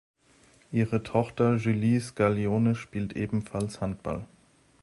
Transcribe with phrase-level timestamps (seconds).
[0.71, 4.25] Ihre Tochter Julie Scaglione spielt ebenfalls Handball.